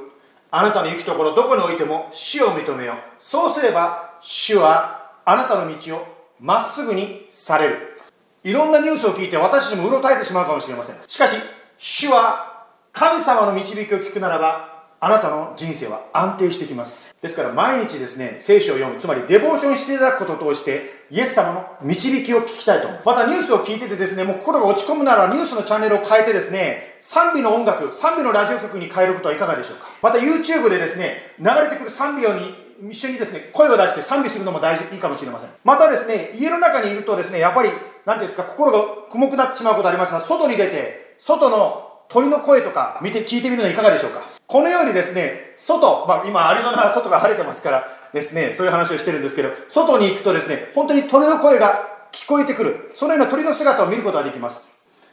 [0.50, 2.96] あなたの行くところどこにおいても死を認めよう。
[3.18, 6.06] そうすれば、主はあなたの道を
[6.38, 7.96] まっすぐにされる。
[8.44, 10.96] いろんなニュースを聞いて私たちもうろたえてしまうかもしれません。
[11.08, 11.36] しかし、
[11.78, 14.71] 主は神様の導きを聞くならば、
[15.04, 17.12] あなたの人生は安定してきます。
[17.20, 23.00] ですから毎日ですね、聖書を読む、つまりデボーションしていただくことを通して、イエス様の導きを聞きたいと思う。
[23.04, 29.88] またニュースを聞いててですね、もう心が落ち込むならニュースのチャンネルを変えてですね、賛美の音楽、賛美のラジオ局に変えることはいかがでしょうか。
[30.02, 32.54] また YouTube でですね、流れてくる賛美をに
[32.88, 35.50] 一緒にですね、声を出して賛美するのも大事、いいかもしれません。
[35.64, 37.70] またですね、家の中にいるとですね、やっぱり、
[38.06, 38.78] なんていうんですか、心が
[39.10, 52.92] 重くなってしまうことありますが、外に出て、外の鳥の声とか見て聞いてみるのはいかがでしょうかこのようにですね、外、まあ今アリゾナは外が晴れてますからですね、そういう話をしてるんですけど、外に行くとですね、本当に鳥の声が聞こえてくる。
[52.94, 54.68] そのような鳥の姿を見ることができます。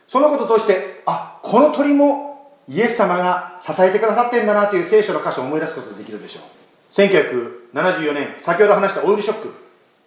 [0.09, 6.43] そのこととして、あ、この鳥もイエス様が支えてくださってんだなという聖書の箇所を思い出すことができるでしょう。
[6.91, 9.53] 1974年、先ほど話したオイルショック。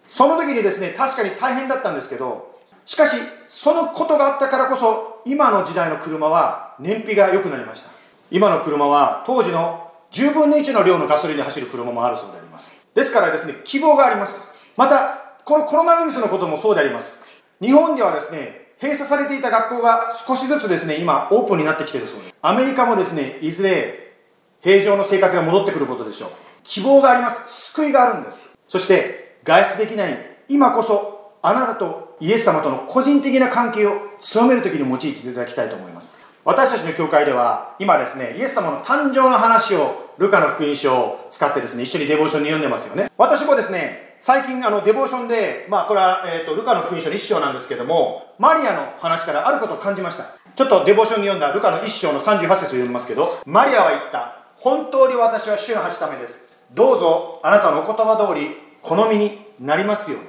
[0.07, 2.53] その時にですね、確かに大変だったんですけど、
[2.85, 3.15] しかし、
[3.47, 7.92] そのことがあったからこそ、今の時代の車は燃費が良くなりました。
[8.33, 12.75] 今の車は当時の10分の1の量のガソリンで走る車もあるそうであります。
[12.93, 14.47] ですからですね、希望があります。
[14.75, 17.23] また、このコロナウイルスのこともそうであります。
[17.61, 22.35] 日本ではですね、閉鎖されていた学校が少しずつですね、今オープンになってきているそうです。
[22.41, 24.15] アメリカもですね、いずれ
[24.61, 26.29] 平常の生活が戻ってくることでしょう。
[26.63, 30.17] 希望があります救いがあるんですそして外出できない
[30.47, 43.09] 今こそあなたとイエス様との個人的な関係を強める時に用いていただきたいと思います私たちの教会では今ですねイエス様の誕生の話をルカの福音書を使ってですね一緒にデボーションに読んでますよね。
[43.17, 50.25] 私もですね最近あのデボーションでまあこれは、えーと、ルカの福音書の一章なんですけどもマリアの話からあることを感じました。
[50.55, 54.43] ちょっとデボーションに読んだルカの一章の38節を読みますけどマリアは言った。
[54.57, 56.43] 本当に私は主の橋ためです。
[56.73, 60.27] どうぞあなたのお言葉通り好みになりますように。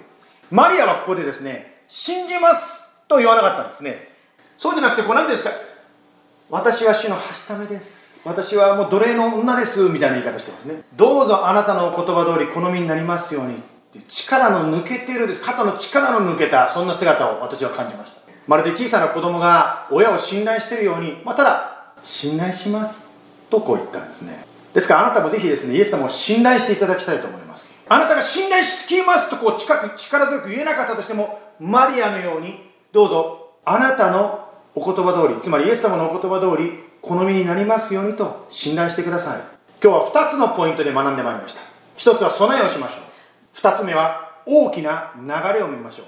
[0.52, 4.14] マリアはここでですね信じますと言わなかったんですね。
[4.56, 5.73] そうじゃなくてこう何ていうんですか
[6.50, 8.20] 私は主のはしためです。
[8.22, 9.88] 私はもう奴隷の女です。
[9.88, 10.82] みたいな言い方してますね。
[10.94, 13.58] どうぞあなたの言葉通り好みになりますようにっ
[13.92, 15.42] て力の抜けてるです。
[15.42, 18.20] 肩の力の抜けたそんな姿を私は感じました。
[18.46, 23.16] まるで小さな子供が親を信頼してるように、まあ、ただ信頼します。
[23.48, 24.44] とこう言ったんですね。
[24.74, 27.82] ですからあなたもぜひですねイエス様を信頼していただきたいと思います。
[27.88, 29.30] あなたが信頼しつきます。
[29.30, 32.58] とこう近く力強く言えなかったとしてもマリアのように
[32.92, 34.43] どうぞあなたの
[34.74, 36.72] お言葉通りつまりイエス様のお言葉通り
[37.02, 39.40] 好みになりますようにと信頼してください。
[39.82, 41.60] 今日は2つのポイントで学んでまいりました。
[41.96, 43.56] 1つは備えをしましょう。
[43.56, 46.06] 2つ目は大きな流れを見ましょう。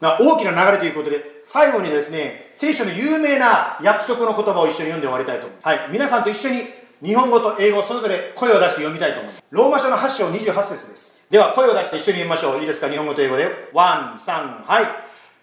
[0.00, 6.64] 大きな流れということで最後にですね聖書の有名な約束の言葉を一緒に読んで終わりたいと思いますはい皆さんと一緒に
[7.02, 11.20] 日本語と英語それぞれ声を出して読みたいと思いますローマ書の8章28節です。
[11.30, 12.60] では声を出して一緒に読みましょう。
[12.60, 12.88] いいですか？
[12.88, 13.48] 日本語と英語で。
[13.72, 14.84] ワンサンはい。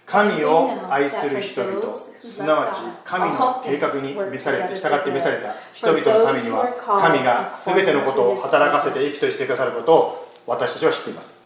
[0.06, 1.96] 神を愛する人々。
[1.96, 5.56] すなわち神の計画に召されて従って召された。
[5.74, 11.38] 人々のためには神が全てのことを働かせて益としてくださることを私たちは知っています。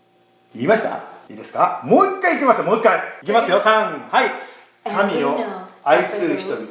[0.56, 1.04] 言いました？
[1.30, 1.82] いいですか？
[1.84, 3.00] もう一回いきますもう一回。
[3.22, 3.60] いきますよ。
[3.60, 4.32] 3はい。
[4.84, 5.38] 神を
[5.84, 6.64] 愛する人々。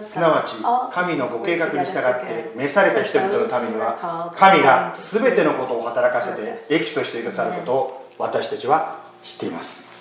[0.00, 0.56] すなわち
[0.92, 9.91] 神のご計画に従って召された人々のためには神が全てのことを働かせて益としてくださることを私たちは知っています。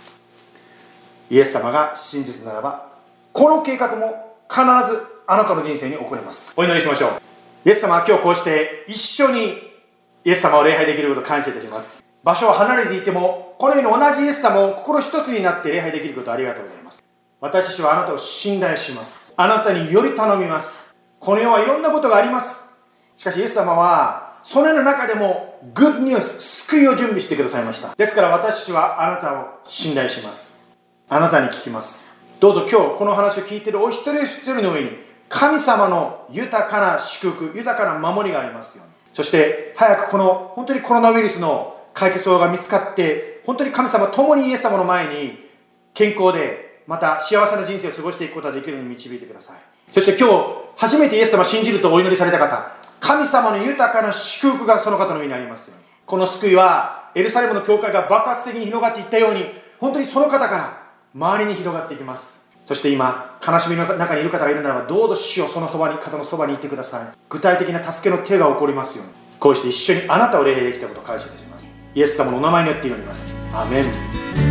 [1.31, 2.89] イエス様が真実ならば
[3.31, 6.53] この計画も必ずあなたの人生に起こります。
[6.57, 7.11] お祈りしましょう。
[7.63, 9.53] イエス様は今日こうして一緒に
[10.25, 12.03] イエス様を礼拝できることを感謝いたします。
[12.21, 17.01] 場所は離れていてもこのように同じイエス様を心一つになって礼拝できることありがとうございます。
[17.39, 19.33] 私たちはあなたを信頼します。
[19.37, 20.93] あなたにより頼みます。
[21.21, 22.61] この世はいろんなことがあります。
[23.15, 27.95] しかしイエス様はその世の中でもグッドニュース救いを準備してくださいました。
[27.95, 30.59] ですから私たちはあなたを信頼します。
[31.13, 32.07] あなたに聞きます。
[32.39, 34.91] どうぞ今日この話を聞いているお一人一人の上に
[35.27, 38.93] 神様の豊かな祝福豊かな守りがありますように。
[39.13, 45.37] そして早くこの本当にコロナウイルスの解決法が見つかって本当に神様共にイエス様の前に
[45.93, 49.57] 健康でまた幸せな人生を過ごしていくことができるように導いてください。
[49.91, 50.45] そして今日
[50.77, 55.83] 初めてイエス様信じるとお祈りされた方神様の豊かな祝福がその方の上にありますように。
[56.05, 59.43] この救いはエルサレムの教会が爆発的に広がっていったように
[59.77, 60.80] 本当にその方から
[61.13, 62.41] 周りに広がっていきます。
[62.63, 67.17] そして今悲しみの中にいる方がいるならばどうぞ主をそのそばに方のそばにいてください。
[67.29, 69.13] 具体的な助けの手が起こりますように。
[69.39, 71.67] こうして一緒にあなたを礼拝できたことを感謝いたします。
[71.93, 73.37] イエス様のお名前によって祈ります。
[73.53, 74.50] アメン。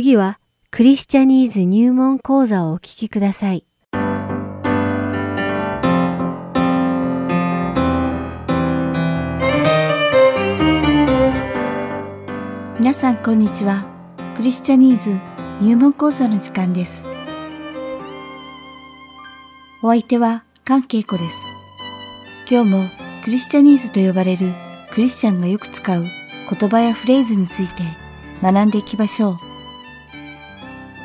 [0.00, 0.38] 次は
[0.70, 3.64] クリスチャニーズ入門講座をお聞きください。
[12.78, 13.88] 皆さんこんにちは。
[14.36, 15.10] クリスチャニーズ
[15.60, 17.08] 入門講座の時間です。
[19.82, 21.40] お相手は関恵子です。
[22.48, 22.88] 今日も
[23.24, 24.54] クリスチャニーズと呼ばれる
[24.92, 27.82] クリスチャンがよく使う言葉やフレーズについて
[28.40, 29.47] 学んでいきましょう。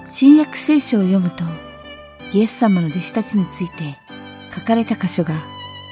[0.06, 1.44] 新約聖書を読むと、
[2.34, 3.98] イエス様の弟子たちについて
[4.54, 5.34] 書かれた箇所が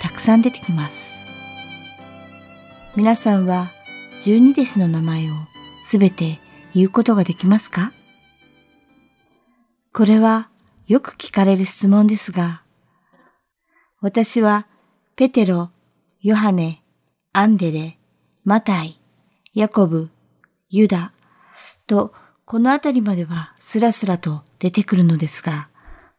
[0.02, 1.22] たくさん出てきます。
[2.96, 3.72] 皆さんは
[4.22, 5.34] 十二弟子の名前を
[5.84, 6.40] すべて
[6.74, 7.94] 言うことができますか？
[9.94, 10.50] これは
[10.88, 12.64] よく聞かれる質問ですが、
[14.02, 14.68] 私は
[15.16, 15.72] ペテロ、
[16.22, 16.84] ヨハネ、
[17.34, 17.98] アンデレ、
[18.44, 19.00] マタイ、
[19.54, 20.10] ヤコブ、
[20.70, 21.14] ユダ
[21.88, 22.14] と
[22.52, 25.70] このあたりまではスラスラと出てくるのですが、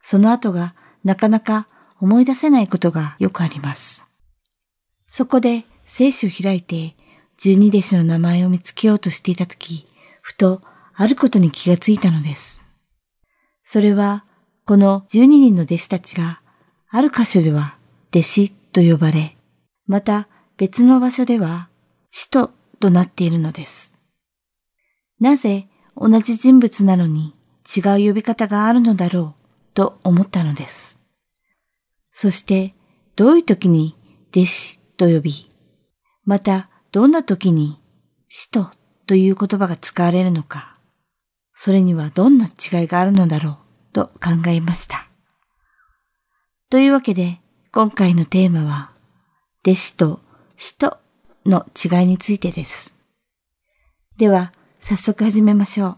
[0.01, 0.75] その後が
[1.05, 1.69] なかなか
[2.01, 4.07] 思い出せないことがよくあります。
[5.11, 6.97] そこで聖書を開いて
[7.37, 9.87] 十二弟子の名前を見つけようとしていたとき、
[10.23, 10.63] ふと
[10.95, 12.65] あることに気がついたのです。
[13.63, 14.25] それは、
[14.65, 16.41] この十二人の弟子たちが、
[16.89, 17.77] ある箇所では
[18.09, 19.37] 弟子と呼ばれ、
[19.87, 21.69] また別の場所では
[22.11, 23.95] 使徒となっているのです。
[25.21, 27.35] なぜ同じ人物なのに
[27.77, 30.99] 違う呼び方があるのだろうと思ったのです。
[32.11, 32.75] そして
[33.17, 33.97] どういう時に
[34.31, 35.51] 弟子と呼び、
[36.25, 37.81] またどんな時に
[38.29, 38.71] 使徒
[39.07, 40.79] という言葉が使われるのか、
[41.55, 45.09] それにはどんな違いがあるのだろうと考えました。
[46.71, 47.41] というわけで
[47.71, 48.93] 今回のテーマは
[49.65, 50.21] 弟子と
[50.57, 50.99] 使徒
[51.45, 52.97] の違いについてです。
[54.17, 54.53] では
[54.85, 55.97] 早速始めましょう。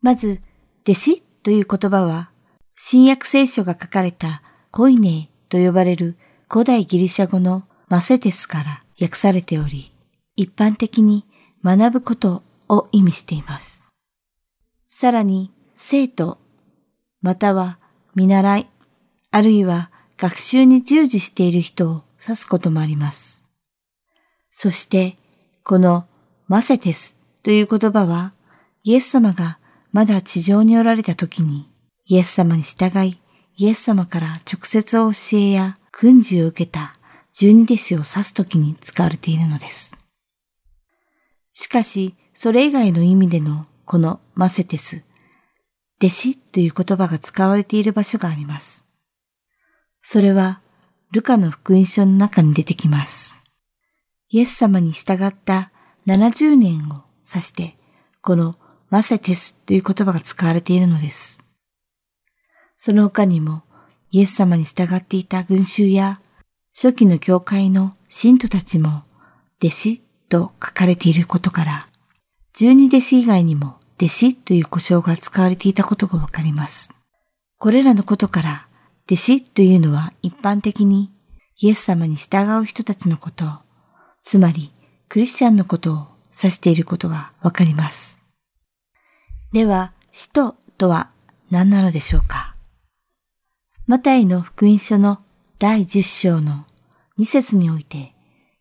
[0.00, 0.40] まず、
[0.84, 2.30] 弟子という言葉は、
[2.76, 6.16] 新約聖書が書かれたコイネーと呼ばれる
[6.48, 9.92] 古代ギリシャ語のマセテスから訳されており、
[10.34, 11.26] 一般的に
[11.62, 13.84] 学ぶことを意味しています。
[14.88, 16.38] さらに、生徒、
[17.20, 17.78] または
[18.14, 18.66] 見習い、
[19.30, 23.42] あるいは学習に従事している人を指すこともあります。
[24.52, 25.16] そして、
[25.64, 26.06] この
[26.46, 28.32] マセテスという言葉は、
[28.82, 29.58] イエス様が
[29.92, 31.68] まだ地上におられた時に、
[32.06, 33.18] イエス様に従い、
[33.56, 36.96] イエス様から直接教えや訓示を受けた
[37.32, 39.96] 十二弟子を指す時に使われているのです。
[41.54, 45.02] しかし、それ以外の意味でのこのマセテス、
[45.98, 48.84] 弟子という言葉が使われている場所があります。
[50.02, 50.60] それは、
[51.12, 53.40] ルカの福音書の中に出てきます。
[54.28, 55.70] イエス様に従った
[56.06, 57.76] 70年を指して、
[58.20, 58.56] この
[58.90, 61.42] マセテスという言葉が使われているのです。
[62.78, 63.62] その他にも、
[64.10, 66.20] イエス様に従っていた群衆や、
[66.74, 69.04] 初期の教会の信徒たちも、
[69.62, 71.88] 弟子と書かれていることから、
[72.52, 76.94] 十二弟子以外にも弟子という呼称が使われていたことがわかります。
[77.58, 78.68] これらのことから、
[79.06, 81.10] 弟子というのは一般的に
[81.58, 83.44] イエス様に従う人たちのこと、
[84.22, 84.72] つまり
[85.14, 86.06] クリスチャンのことを
[86.36, 88.20] 指していることがわかります。
[89.52, 91.12] では、使徒とは
[91.52, 92.56] 何なのでしょうか？
[93.86, 95.20] マタイの福音書の
[95.60, 96.66] 第10章の
[97.16, 98.12] 2節において、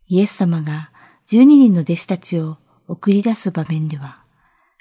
[0.07, 0.91] イエス様が
[1.25, 4.21] 12人の弟子たちを送り出す場面では、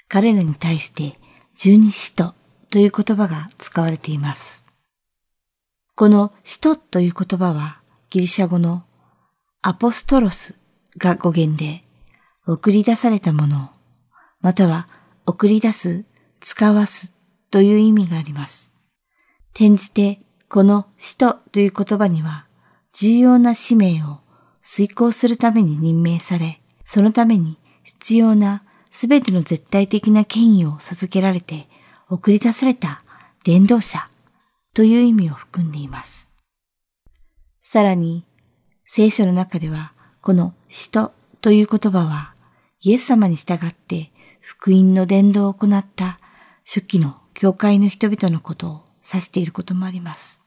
[0.07, 1.17] 彼らに対して
[1.55, 2.35] 十二使徒
[2.69, 4.63] という言葉が使われています。
[5.95, 7.79] この使徒という言葉は
[8.11, 8.83] ギリシャ語の
[9.63, 10.59] アポストロス
[10.97, 11.83] が語源で
[12.45, 13.69] 送り出されたものを
[14.41, 14.87] または
[15.25, 16.03] 送り出す、
[16.41, 17.15] 使わす
[17.49, 18.75] という意味があります。
[19.51, 20.19] 転じて
[20.49, 22.45] この使徒という言葉には
[22.91, 24.19] 重要な使命を
[24.61, 31.67] 遂行するために任命され、そのために必要なすべての絶対的な権威を授けられて
[32.09, 33.01] 送り出された
[33.43, 34.07] 伝道者
[34.73, 36.29] という意味を含んでいます。
[37.61, 38.25] さらに、
[38.85, 39.92] 聖書の中では、
[40.23, 41.11] この使徒
[41.41, 42.33] という言葉は、
[42.79, 44.09] イエス様に従って
[44.39, 46.17] 福音の伝道を行った
[46.63, 50.41] 初期の教会の人々のことを指していることもあります。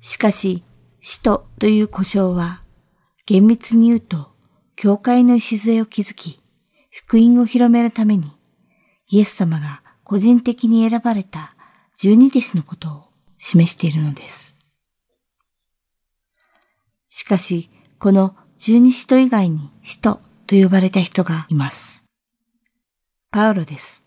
[0.00, 0.64] しかし、
[1.02, 2.62] 使徒という呼称は、
[3.26, 4.32] 厳密に言うと、
[4.74, 6.40] 教会の礎を築き、
[6.90, 8.32] 福音を広めるために、
[9.10, 11.54] イエス様が個人的に選ばれた
[11.98, 13.04] 十二弟子のことを
[13.36, 14.56] 示しているのです。
[17.10, 17.68] しかし、
[18.04, 22.04] この十二使徒以外に使徒と呼ばれた人がいます。
[23.30, 24.04] パウロです。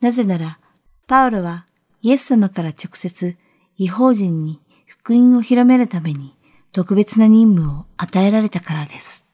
[0.00, 0.60] なぜなら、
[1.08, 1.66] パウロは
[2.02, 3.36] イエス様から直接
[3.78, 6.36] 違法人に福音を広めるために
[6.70, 9.26] 特別な任務を与えられたからです。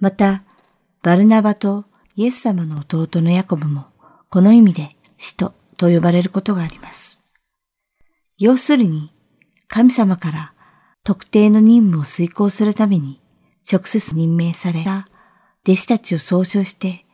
[0.00, 0.42] また、
[1.04, 1.84] バルナバと
[2.16, 3.84] イエス様の弟のヤコブも
[4.30, 7.22] この意味で使徒と呼ばれることがあります。
[8.36, 9.12] 要するに、
[9.68, 10.54] 神様から
[11.04, 13.20] 特定の任務を遂行するために
[13.70, 15.08] 直接任命された
[15.64, 17.04] 弟子たちを総称して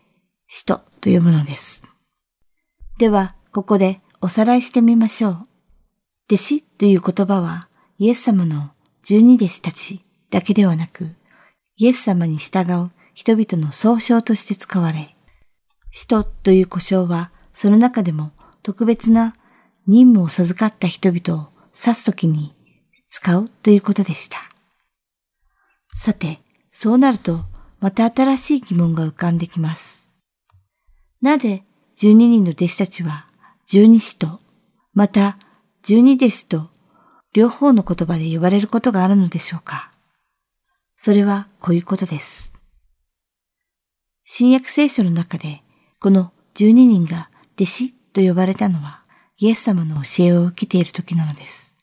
[0.48, 1.82] 使徒と呼ぶのです。
[2.98, 5.32] では、ここでおさらいしてみましょう。
[6.28, 7.68] 弟子という言葉は
[7.98, 8.70] イエス様の
[9.02, 11.14] 十二弟子たちだけではなく、
[11.76, 15.14] イエス様に従う人々の総称として使われ、
[15.90, 18.32] 使徒という呼称はその中でも
[18.62, 19.34] 特別な
[19.86, 22.55] 任務を授かった人々を指すときに
[23.18, 24.36] 使うということでした。
[25.94, 26.38] さて、
[26.70, 27.46] そうなると
[27.80, 30.12] また新しい疑問が浮かんできます。
[31.22, 31.64] なぜ
[31.96, 33.26] 12人の弟子たちは
[33.64, 34.38] 十二使徒、
[34.92, 35.38] また
[35.82, 36.68] 十二弟子と
[37.32, 39.92] 両方の言葉で呼ばれることがあるのでしょうか？
[40.96, 42.52] それはこういうことです。
[44.24, 45.62] 新約聖書の中で
[46.00, 49.00] この十二人が弟子と呼ばれたのは
[49.38, 51.75] イエス様の教えを受けている時なのです。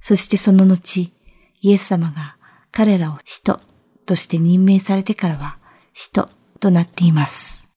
[0.00, 1.12] そしてその後、
[1.60, 2.36] イエス様が
[2.72, 3.60] 彼らを使徒
[4.06, 5.58] として任命されてからは
[5.92, 6.28] 使徒
[6.58, 7.68] となっています。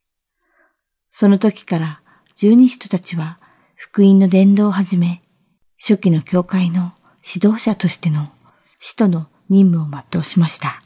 [1.09, 2.01] その時から
[2.35, 3.39] 十二使徒たちは
[3.75, 5.21] 福音の伝道をはじめ、
[5.79, 6.93] 初期の教会の
[7.23, 8.29] 指導者としての
[8.79, 10.81] 使徒の任務を全うしました。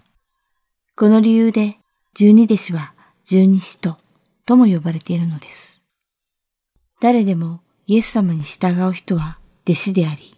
[0.96, 1.78] この理由で
[2.16, 3.98] 十二弟子は十二使徒
[4.46, 5.84] とも呼ばれているのです。
[7.00, 10.37] 誰でもイエス様に従う人は弟子であり、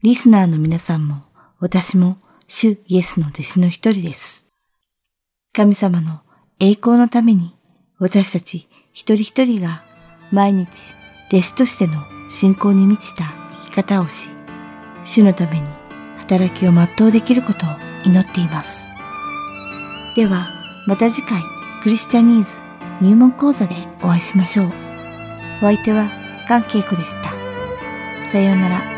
[0.00, 1.24] リスナーの皆さんも
[1.58, 4.46] 私も主イエスの弟子の一人です。
[5.52, 6.20] 神様の
[6.60, 7.56] 栄光のために
[7.98, 9.82] 私たち一人一人が
[10.30, 10.68] 毎日
[11.32, 11.94] 弟子としての
[12.30, 13.24] 信仰に満ちた
[13.64, 14.30] 生き方をし、
[15.02, 15.66] 主のために
[16.18, 17.70] 働きを全うできることを
[18.04, 18.86] 祈っています。
[20.14, 20.46] では、
[20.86, 21.42] また次回、
[21.82, 22.54] クリスチャニーズ
[23.00, 24.66] 入門講座でお会いしましょう。
[24.66, 26.08] お相手は、
[26.46, 27.32] 関恵子でした。
[28.30, 28.97] さようなら。